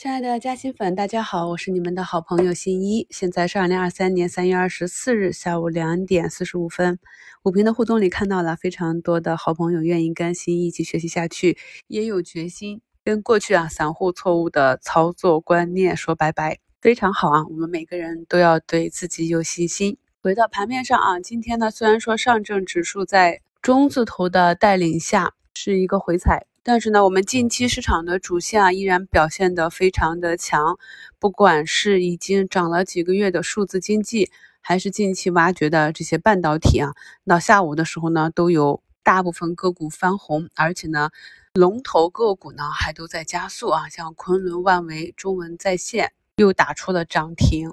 [0.00, 3.06] 亲爱的嘉兴粉，大家好，我是你们的好朋友新一。
[3.10, 6.98] 现在是二零二三年三月二十四日下午两点四十五分。
[7.42, 17.44] 五平的互动里看到了非常多的好朋友愿意跟新一一起学习下去，也有决心跟过去啊散户错误的操作观念说拜拜，非常好啊！
[17.50, 19.98] 我们每个人都要对自己有信心。
[20.22, 26.46] 回到盘面上啊，今天呢虽然说上证指数在中字头的带领下是一个回踩。
[26.62, 30.78] 但是呢，我们近期市场的主线啊，依然表现得非常的强。
[31.18, 36.92] 不管是已经涨了几个月的数字经济，还是近期挖掘的这些半导体啊，
[37.26, 41.08] 到下午的时候呢，都有大部分个股翻红，而且呢，
[41.54, 47.72] 龙头个股呢还都在加速啊，像昆仑万维、中文在线又打出了涨停，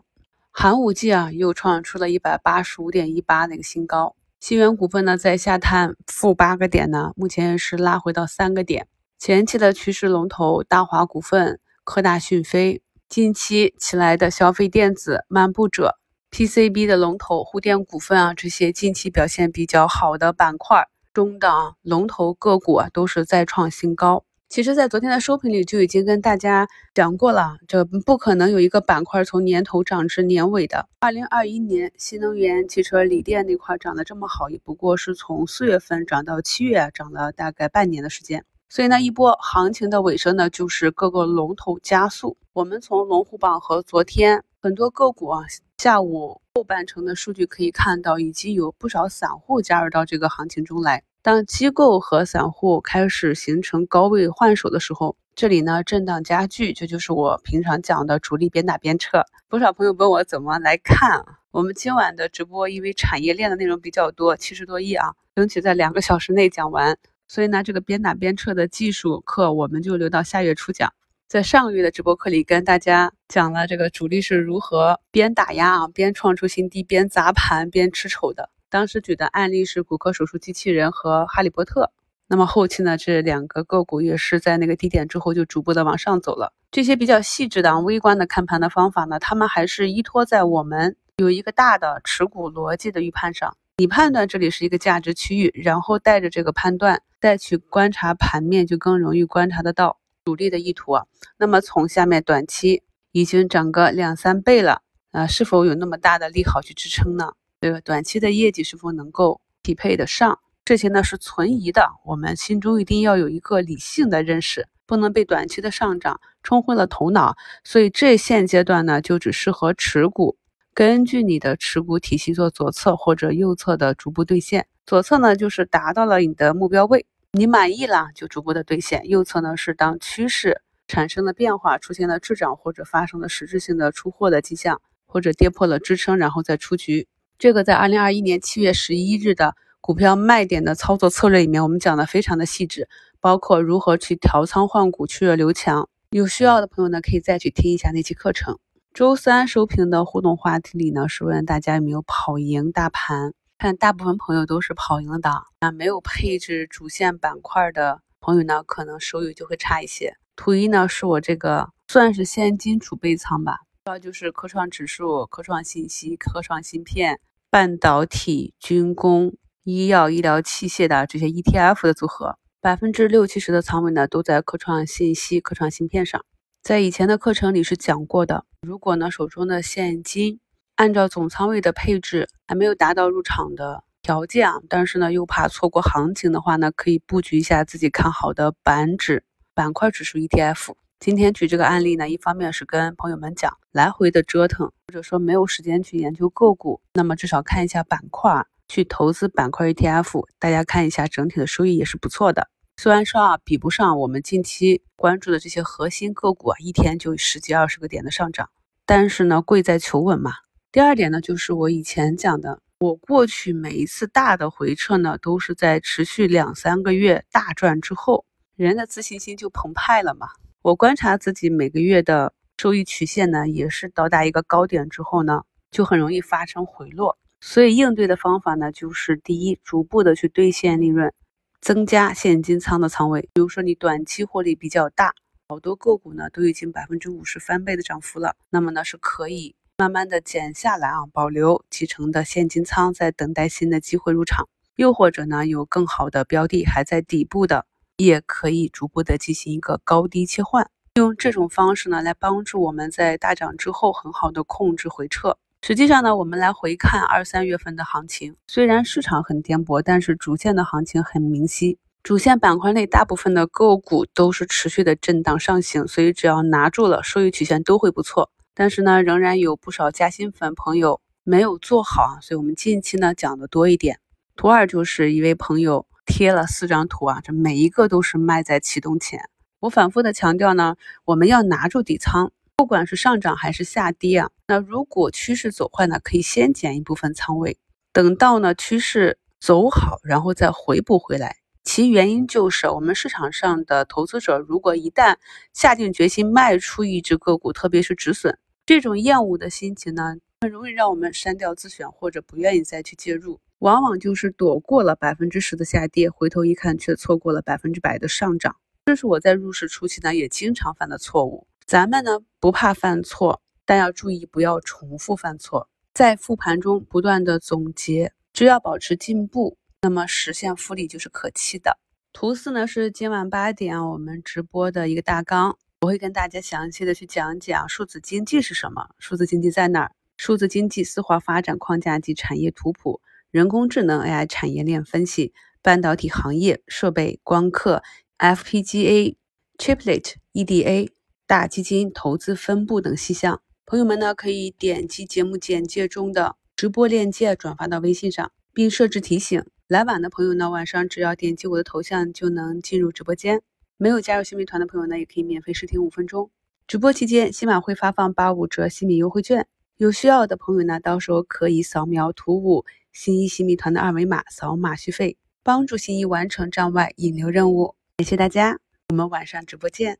[0.51, 4.15] 寒武纪啊又创出了一百八十五点一八的一个新高。
[4.47, 8.87] 新源股份呢，在下探负八个点呢，目前也是拉回到三个点。
[9.19, 15.97] 前期的趋势龙头大华股份、科大讯飞，近期起来的消费电子、漫步者、
[16.31, 24.23] PCB 的龙头沪电股份啊，这些近期表现比较好的板块中的龙头个股啊，都是再创新高。
[24.49, 30.87] 其实，在昨天的收评里就已经跟大家讲过了，这不可能有一个板块从年头涨至年尾的。
[30.99, 38.45] 二零二一年新能源汽车锂电那块涨得这么好，也不过是从四月份涨到七月，涨了大概半年的时间。
[38.69, 42.37] 所以呢，一波行情的尾声呢，就是各个龙头加速。
[42.53, 45.43] 我们从龙虎榜和昨天很多个股啊，
[45.77, 51.03] 下午后半程的数据可以看到，已经有不少散户加入到这个行情中来。
[51.27, 59.25] 当机构和散户开始形成高位换手的时候，这里呢震荡加剧，这就是我平常讲的主力边打边撤。
[59.49, 66.97] 不少朋友问我怎么来看我们今晚的直播，因为产业链的内容比较多，七十多亿啊，争取在两个小时内讲完。
[67.27, 70.93] 所以呢，这个边打边撤的技术课我们就留到下月初讲。
[71.27, 78.49] 在上个月的直播课里，跟大家讲了这个主力是如何边打压啊，边创出新低，边砸盘，边吃丑的。
[78.69, 81.91] 当时举的案例是骨科手术机器人和哈利波特。
[82.27, 86.51] 那么后期呢，这两个个股也是在那个低点之后就逐步的往上走了。
[86.71, 93.55] 这些比较细致的、微观的看盘的方法呢，他们还是依托在我们有一个大的持股逻辑的预判上。
[93.77, 101.05] 你判断这里是一个价值区域，然后带着这个判断再去观察盘面，就更容易观察得到主力的意图啊。
[101.37, 102.83] 那么从下面短期
[103.13, 104.81] 已经涨个两三倍了
[105.11, 107.31] 啊，是否有那么大的利好去支撑呢？
[107.67, 110.39] 这个短期的业绩是否能够匹配得上？
[110.63, 117.35] 这些呢是存疑的，我们心中一定要有一个理性的认识，不能被短期的上涨冲昏了头脑。
[117.65, 120.37] 所以这现阶段呢，就只适合持股，
[120.73, 124.65] 根据你的持股体系做左侧或者右侧的逐步兑现。
[124.85, 137.09] 左侧呢就是达到了你的目标位，你满意了就逐步的兑现；右侧呢是当趋势产生了变化，出现了滞涨或者发生了实质性的出货的迹象，或者跌破了支撑，然后再出局。
[137.39, 142.89] 这个在二零二一年七月十一日的股票卖点的操作策略里面，我们讲的非常的细致，
[143.19, 145.87] 包括如何去调仓换股、去弱留强。
[146.09, 148.57] 有需要的朋友呢，可以再去听一下那期课程。
[148.91, 153.33] 周三收评的互动话题里呢，是问大家有没有跑赢大盘？
[153.59, 155.29] 看大部分朋友都是跑赢了的。
[155.59, 160.15] 那没有配置主线板块的朋友呢，可能收益就会差一些。
[160.35, 167.21] 图一呢，是我这个算是现金储备仓吧，主要就是科创指数、科创信息、科创芯片。
[167.49, 176.25] 半导体、军工、医药、医疗器械的这些 ETF 的组合，百分之六七十的仓位呢都在科创信息、科创芯片上。
[176.61, 180.41] 在以前的课程里是讲过的，如果呢手中的现金
[180.75, 190.73] 按照总仓位的配置还没有达到入场的条件啊，但是呢又怕错过行情的话呢，可以布局一下自己看好的板指板块指数 ETF。
[190.99, 202.49] 今天举这个案例呢，一方面是跟朋友们讲来回的折腾，或者说没有时间去研究个股，那么至少看一下板块，去投资板块 ETF，大家看一下整体的收益也是不错的。
[202.77, 208.49] 虽然说啊，比不上我们近期关注的这些核心个股啊，一天就十几二十个点的上涨，
[208.85, 210.31] 但是呢，贵在求稳嘛。
[210.71, 220.27] 第二点呢，就是我以前讲的，我过去每一次大的回撤呢，都是在持续两三个月大赚之后，人的自信心就澎湃了嘛。
[220.67, 227.17] 我观察自己每个月的收益曲线呢，也是到达一个高点之后呢，就很容易发生回落。
[227.39, 231.13] 所以应对的方法呢，就是第一，逐步的去兑现利润，
[231.61, 233.29] 增加现金仓的仓位。
[233.33, 235.13] 比如说你短期获利比较大，
[235.47, 244.49] 好多个股呢都已经百分之五十翻倍的涨幅了，那么呢是可以慢慢的减下来啊，保留几成的现金仓，在等待新的机会入场。
[244.75, 247.65] 又或者呢，有更好的标的还在底部的。
[247.97, 255.37] 也可以逐步的进行一个高低切换，用这种方式呢，来帮助我们在大涨之后很好的控制回撤。
[255.63, 261.79] 实际上呢，我们来回看二三月份的行情，虽然市场很颠簸，但是主线的行情很明晰。
[262.03, 268.29] 主线板块内大部分的个股都是持续的震荡上行，所以只要拿住了，收益曲线都会不错。
[268.53, 273.99] 但是呢，仍然有不少加薪粉朋友没有做好啊，所以我们近期呢讲的多一点。
[274.35, 279.29] 图二就是一位朋友贴了四张图啊，这每一个都是卖在启动前。
[279.59, 280.75] 我反复的强调呢，
[281.05, 284.31] 我们要拿住底仓，不管是上涨还是下跌啊。
[284.47, 287.57] 那如果趋势走坏呢，可以先减一部分仓位，
[287.91, 291.37] 等到呢趋势走好，然后再回补回来。
[291.63, 295.17] 其原因就是我们市场上的投资者，如果一旦
[295.53, 308.55] 下定决心卖出一只个股，特别是止损，这种厌恶的心情呢，很容易让我们删掉自选或者不愿意再去介入，往往就是躲过了百分之十的下跌，回头一看却错过了百分之百的上涨。
[308.85, 311.47] 这是我在入市初期呢也经常犯的错误。
[311.65, 315.69] 咱们呢不怕犯错，但要注意不要重复犯错。
[315.93, 321.79] 在复盘中不断的总结，只要保持进步，那么实现复利就是可期的。
[322.13, 333.01] 图四呢是今晚八点我们直播的一个大纲，我会跟大家详细的去讲讲数字经济是什么，数字经济在哪儿，数字经济丝滑发展框架及产业图谱，
[333.31, 337.83] 人工智能 AI 产业链分析，半导体行业设备光刻。
[338.17, 339.15] FPGA、
[339.57, 340.89] Chiplet、EDA、
[341.27, 349.43] 大基金投资分布等细项，朋友们呢可以点击节目简介中的直播链接转发到微信上，并设置提醒。
[349.67, 353.41] 来晚的朋友呢，晚上只要点击我的头像就能进入直播间。
[353.77, 356.31] 没有加入新米团的朋友呢，也可以免费试听五分钟。
[356.65, 359.45] 直播期间，新马会发放八五折新米优惠券，
[359.75, 362.65] 有需要的朋友呢，到时候可以扫描图五
[362.99, 367.75] 新一洗米团的二维码，扫码续费，帮助新一完成站外引流任务。
[367.97, 368.57] 感谢大家，
[368.89, 369.99] 我们晚上直播见。